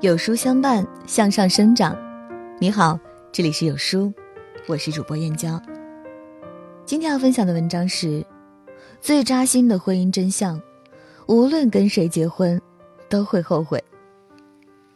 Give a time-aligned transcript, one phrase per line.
[0.00, 1.94] 有书相伴，向上生长。
[2.58, 2.98] 你好，
[3.30, 4.10] 这里是有书，
[4.66, 5.60] 我是主播燕娇。
[6.86, 8.24] 今天要分享的文章是：
[9.02, 10.58] 最扎心的婚姻真相，
[11.26, 12.58] 无论跟谁结婚，
[13.10, 13.82] 都会后悔。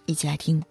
[0.06, 0.62] 一起来听。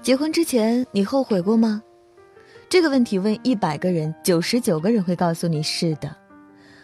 [0.00, 1.82] 结婚之前，你后悔过吗？
[2.70, 6.16] 这个问题问一百个人，九十九个人会告诉你是的。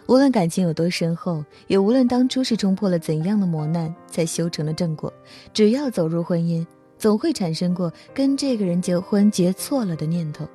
[0.09, 5.13] 无论感情有多深厚，也无论当初是冲破了怎样的磨难才修成了正果，
[5.53, 6.65] 只要走入婚姻，
[6.97, 10.47] 总会产生过跟这个人结婚结错了的念头。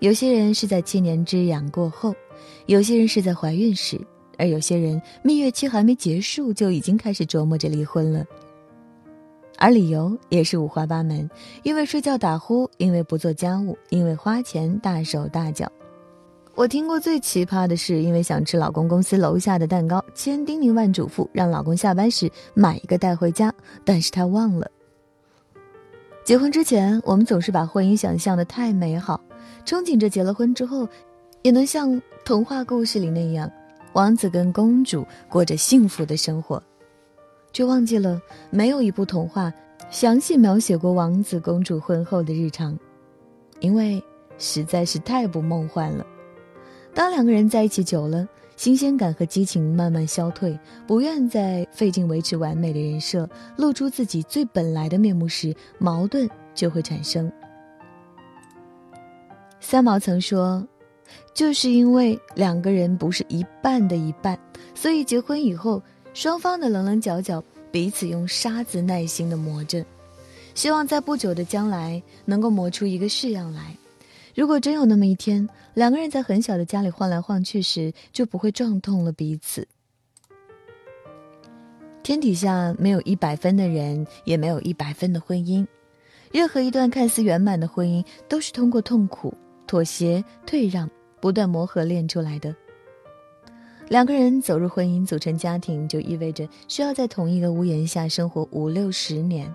[0.00, 2.14] 有些人是在七年之痒过后，
[2.66, 3.98] 有些人是在怀孕时，
[4.36, 8.24] 而有些人蜜月期还没结束就已经开始琢磨着离婚了。
[9.56, 11.28] 而理由也是五花八门，
[11.64, 15.66] 因为睡觉打呼，因为不做家务，因为花钱大手大脚。
[16.58, 24.68] 我听过最奇葩的是，因为想吃老公公司楼下的蛋糕，千叮咛万嘱咐让老公下班时买一个带回家，但是他忘了。
[26.24, 29.20] 结婚之前，我们总是把婚姻想象的太美好，
[29.64, 30.88] 憧憬着结了婚之后，
[31.42, 33.48] 也能像童话故事里那样，
[33.92, 36.60] 王子跟公主过着幸福的生活，
[37.52, 39.52] 却忘记了没有一部童话
[39.92, 42.76] 详细描写过王子公主婚后的日常，
[43.60, 44.02] 因为
[44.38, 46.04] 实在是太不梦幻了。
[46.94, 57.30] 当两个人在一起久了，新鲜感和激情慢慢消退，不愿再费劲维持完美的人设，露出自己最本来的面目时，矛盾就会产生。
[59.60, 60.66] 三毛曾说
[61.32, 64.36] ：“就是因为两个人不是一半的一半，
[64.74, 65.80] 所以结婚以后，
[66.14, 69.84] 双方的棱棱角角，彼此用沙子耐心的磨着，
[70.54, 73.76] 希望在不久的将来能够磨出一个式样来。”
[74.38, 79.66] 如果真有那么一天，两个人在很小的家里晃来晃去时，就不会撞痛了彼此。
[82.04, 85.66] 天底下没有一百分的人，也没有一百分的婚姻。
[86.30, 89.34] 任何一段看似圆满的婚姻，都是通过痛苦、
[89.66, 90.88] 妥协、退让、
[91.20, 92.54] 不断磨合练出来的。
[93.88, 99.52] 两个人走入婚姻，组成家庭，就意味着需要在同一个屋檐下生活五六十年。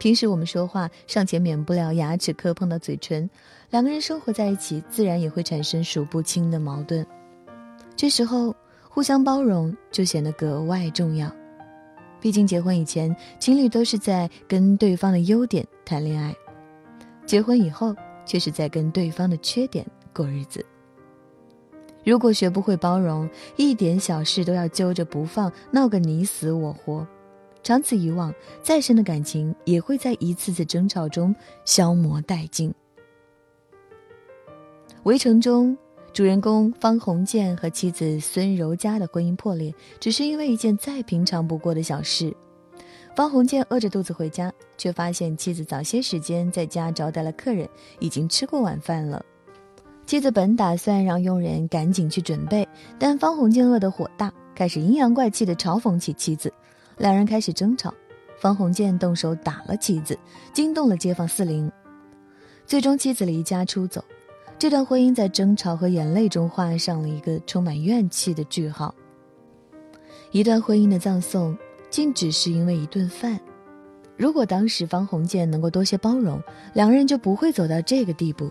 [0.00, 3.28] 平时我们说话尚且免不了牙齿磕碰到嘴唇，
[3.68, 7.06] 两个人生活在一起，自然也会产生数不清的矛盾。
[7.94, 8.56] 这时候，
[8.88, 11.30] 互相包容就显得格外重要。
[12.18, 16.32] 毕竟结婚以前，情侣都是在跟对方的优点谈恋爱；
[17.26, 17.94] 结婚以后，
[18.24, 20.64] 却是在跟对方的缺点过日子。
[22.06, 27.06] 如果学不会包容，一点小事都要揪着不放，闹个你死我活。
[27.70, 31.32] 长此以往，再深的感情也会在一次次争吵中
[31.64, 32.74] 消磨殆尽。
[35.04, 35.78] 围城中，
[36.12, 42.34] 主人公方鸿渐和妻子孙柔嘉的婚姻破裂，只是因为一件再平常不过的小事。
[43.14, 47.68] 方鸿渐饿着肚子回家，却发现妻子早些时间在家招待了客人，
[48.00, 49.24] 已经吃过晚饭了。
[50.06, 52.66] 妻子本打算让佣人赶紧去准备，
[52.98, 56.52] 但方鸿渐饿得火大，开始阴阳怪气地嘲讽起妻子。
[57.00, 57.94] 两人开始争吵，
[58.38, 60.18] 方鸿渐动手打了妻子，
[60.52, 61.72] 惊动了街坊四邻。
[62.66, 64.04] 最终，妻子离家出走。
[64.58, 68.94] 这段婚姻在争吵和眼泪中画上了一个充满怨气的句号。
[70.30, 71.56] 一段婚姻的葬送，
[71.88, 73.40] 竟只是因为一顿饭。
[74.18, 76.38] 如果当时方鸿渐能够多些包容，
[76.74, 78.50] 两人就不会走到这个地步。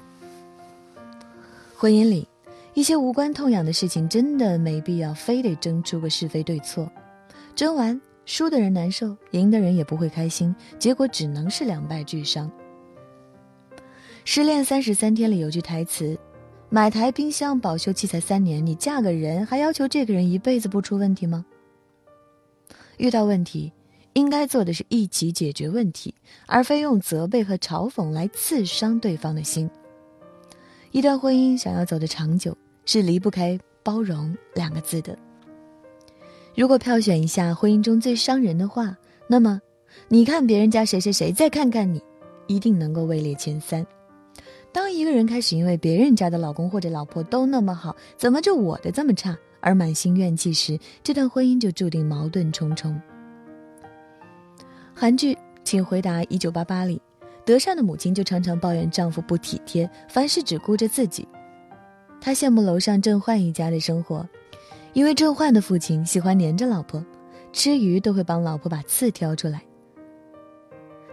[1.78, 2.28] 婚姻里，
[2.74, 6.92] 一些无关痛痒的事情，真的没必要非得争出个是非对错，
[7.56, 8.02] 争完。
[8.30, 12.48] 输的人难受，赢的人也不会开心，结果只能是两败俱伤。
[14.24, 16.16] 《失恋三十三天》里有句台词
[16.70, 21.44] ：“买台冰箱保修期才三年，你嫁个人还要求这个人一辈子不出问题吗？”
[22.98, 23.74] 遇到问题，
[24.14, 26.14] 应该做的是一起解决问题，
[26.46, 29.68] 而非用责备和嘲讽来刺伤对方的心。
[30.92, 32.56] 一段婚姻想要走得长久，
[32.86, 35.18] 是离不开包容两个字的。
[36.60, 38.94] 如果票选一下婚姻中最伤人的话，
[39.28, 39.62] 那么，
[40.10, 42.04] 你看别人家谁谁谁，再看看你，
[42.48, 43.88] 一定能够位列前三。
[44.74, 53.02] 当一个人开始因为别人家的老公或者老婆都那么好，怎么就我的这么差而满心怨气时，这段婚姻就注定矛盾重重。
[54.94, 55.34] 韩剧
[55.64, 57.02] 《请回答一九八八》里，
[57.46, 61.26] 德善的母亲就常常抱怨丈夫不体贴，凡事只顾着自己。
[62.20, 64.28] 她羡慕楼上郑焕一家的生活。
[64.94, 67.04] 因为郑焕的父亲喜欢黏着老婆，
[67.54, 69.62] 吃鱼都会帮老婆把刺挑出来。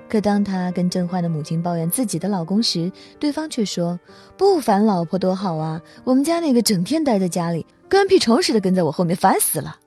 [0.08, 3.98] 可当他跟郑焕的母亲抱怨自己的老公时，对方却说
[4.38, 9.78] ：“不烦老婆多好啊，我们家那个整天待在家里，跟屁虫似的跟在我后面，烦死了。”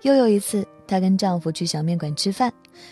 [0.00, 2.50] 又有一次，她跟丈夫去小面馆吃饭，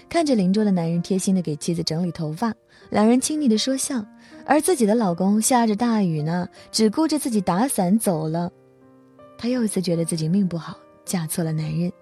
[0.09, 2.53] 看着邻桌的男人贴心的给妻子整理头发，
[2.91, 4.05] 两人亲昵的说笑，
[4.44, 8.53] 而自己的老公下着大雨呢，只顾着自己打伞走了。
[9.36, 11.92] 她又一次觉得自己命不好，嫁错了男人。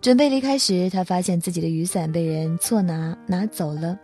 [0.00, 3.98] 准备离开时，她发现自己的雨伞被人错拿拿走了。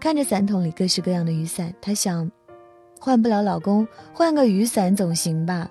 [0.00, 2.30] 看着伞桶里各式各样的雨伞，她想，
[3.00, 5.70] 换不了老公，换个雨伞总行吧。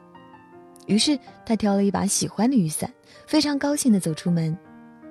[0.85, 2.91] 于是她挑了一把喜欢的雨伞，
[3.27, 4.55] 非常高兴地走出门。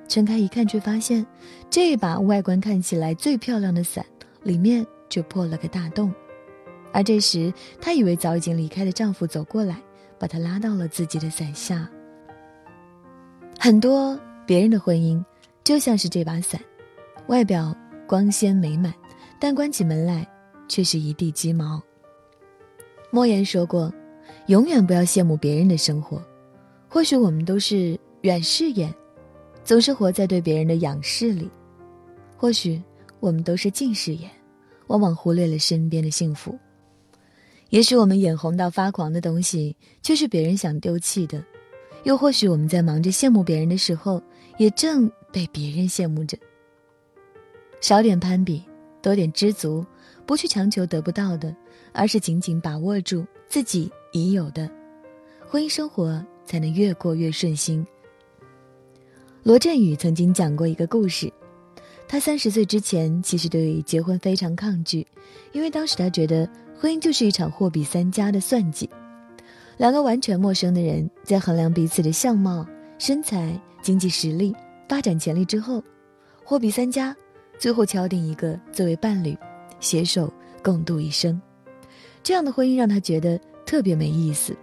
[0.07, 1.25] 撑开一看，却发现
[1.71, 4.05] 这把外观看起来最漂亮的伞，
[4.43, 6.13] 里面却破了个大洞。
[6.93, 9.81] 而这时，她以为早已经离开的丈夫走过来，
[10.25, 11.87] 把他拉到了自己的伞下。
[13.61, 15.23] 很多别人的婚姻，
[15.63, 16.59] 就像是这把伞，
[17.27, 17.77] 外表
[18.07, 18.95] 光鲜美满，
[19.39, 20.27] 但关起门来，
[20.67, 21.79] 却是一地鸡毛。
[23.11, 23.93] 莫言说过。
[24.47, 26.23] 永远不要羡慕别人的生活，
[26.89, 28.93] 或许我们都是远视眼，
[29.63, 31.47] 总是活在对别人的仰视里；
[32.35, 32.83] 或许
[33.21, 34.31] 我们都是近视眼，
[34.87, 36.59] 往往忽略了身边的幸福。
[37.71, 41.43] 也许我们眼红到发狂的东西，却是别人想丢弃的；
[42.05, 44.23] 又或许我们在忙着羡慕别人的时候，
[44.59, 46.39] 也正被别人羡慕着。
[47.81, 48.63] 少点攀比，
[49.03, 49.85] 多点知足，
[50.25, 51.55] 不去强求得不到的，
[51.93, 53.91] 而是紧紧把握住自己。
[54.17, 54.71] 已有的
[55.45, 57.85] 婚姻生活才能越过越顺心。
[59.43, 61.33] 罗振宇曾经讲过一个故事，
[62.07, 65.05] 他三十岁之前其实对结婚非常抗拒，
[65.51, 66.49] 因为当时他觉得
[66.79, 68.89] 婚姻就是一场货比三家的算计。
[69.77, 72.67] 两个完全陌生的人在衡量彼此的相貌、
[72.99, 74.55] 身材、经济实力、
[74.89, 75.83] 发展潜力之后，
[76.45, 77.17] 货比三家，
[77.59, 79.37] 最后敲定一个作为伴侣，
[79.81, 80.33] 携手
[80.63, 81.41] 共度一生。
[82.23, 83.41] 这样的婚姻让他觉得。
[83.67, 84.55] 特别没意思，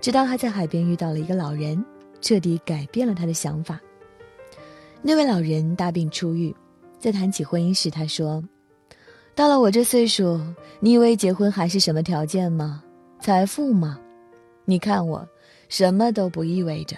[0.00, 1.84] 直到他在海边遇到了一个老人，
[2.20, 3.78] 彻底改变了他的想法。
[5.02, 6.54] 那位老人大病初愈，
[6.96, 8.40] 在谈起婚姻时，他说
[9.40, 10.38] ：“到了我这岁数，
[10.80, 12.84] 你以为结婚还是什么条件吗？
[13.20, 13.98] 财富吗？
[14.66, 15.26] 你看我，
[15.70, 16.94] 什么都不意味着，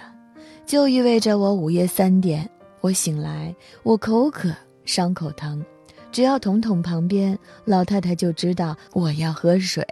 [0.65, 2.49] 就意味着我午夜三点
[2.81, 4.53] 我醒来，我口渴，
[4.83, 5.63] 伤口疼，
[6.11, 9.87] 只要捅捅旁边老太太，就知道我要喝水。”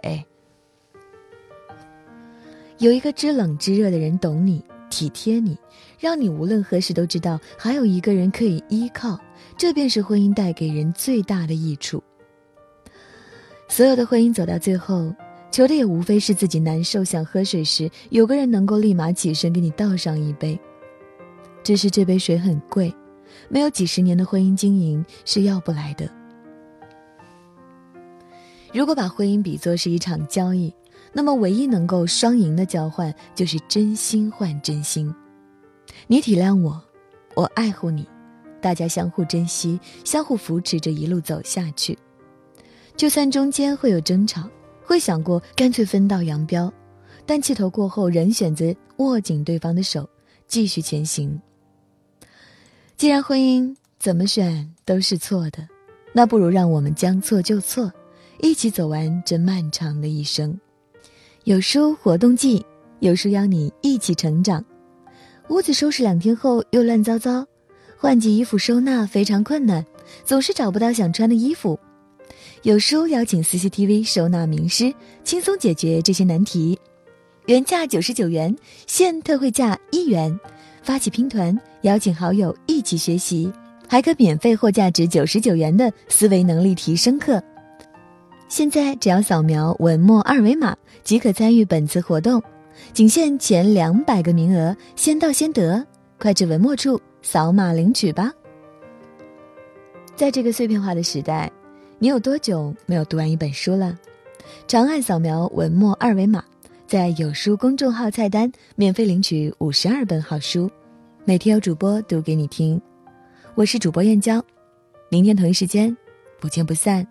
[2.76, 5.56] 有一个知冷知热的人懂你、体贴你，
[5.98, 9.18] 让你无论何时都知道还有一个人可以依靠，
[9.56, 12.04] 这便是婚姻带给人最大的益处。
[13.72, 15.10] 所有的婚姻走到最后，
[15.50, 20.60] 求的也无非是自己难受想喝水时，有个人能够立马起身给你倒上一杯。
[21.64, 22.94] 只是这杯水很贵，
[23.48, 26.06] 没有几十年的婚姻经营是要不来的。
[28.74, 30.70] 如果把婚姻比作是一场交易。
[31.14, 35.14] 那么，唯一能够双赢的交换就是真心换真心。
[36.06, 36.78] 你体谅我，
[37.34, 38.06] 我爱护你，
[38.60, 41.98] 大家相互珍惜，相互扶持着一路走下去。
[42.96, 44.48] 就算中间会有争吵，
[44.84, 46.72] 会想过干脆分道扬镳，
[47.26, 50.08] 但气头过后仍选择握紧对方的手，
[50.46, 51.40] 继续前行。
[52.96, 55.66] 既然婚姻怎么选都是错的，
[56.12, 57.92] 那不如让我们将错就错，
[58.40, 60.56] 一起走完这漫长的一生。
[61.44, 62.64] 有书活动季，
[63.00, 64.64] 有书邀你一起成长。
[65.48, 67.44] 屋子收拾两天后又乱糟糟，
[67.98, 69.84] 换季衣服收纳非常困难，
[70.24, 71.76] 总是找不到想穿的衣服。
[72.62, 76.78] 有书邀请 CCTV 收纳名师，轻松解决这些难题。
[77.46, 78.54] 原价九十九元，
[78.86, 80.38] 现特惠价一元。
[80.80, 83.52] 发起拼团，邀请好友一起学习，
[83.88, 87.42] 还可免费获价值九十九元的思维能力提升课。
[88.48, 92.40] 现在只要扫描文末二维码即可参与本次活动，
[92.92, 95.84] 仅限前两百个名额，先到先得，
[96.16, 98.32] 快至文末处扫码领取吧。
[100.14, 101.50] 在这个碎片化的时代，
[102.02, 103.96] 你有多久没有读完一本书了？
[104.66, 106.42] 长按扫描文末二维码，
[106.84, 110.68] 在有书公众号菜单免费领取五十二本好书，
[111.24, 112.82] 每天有主播读给你听。
[113.54, 114.44] 我是主播燕娇，
[115.10, 115.96] 明天同一时间
[116.40, 117.06] 不见不散。